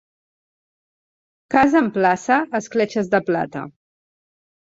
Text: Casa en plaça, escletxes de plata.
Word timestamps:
Casa 1.55 1.77
en 1.81 1.89
plaça, 1.99 2.39
escletxes 2.61 3.13
de 3.13 3.21
plata. 3.29 3.65